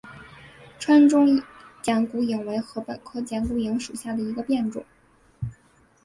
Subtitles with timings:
[0.79, 1.43] 川中
[1.83, 4.83] 剪股颖为禾本科剪股颖属下的一个变种。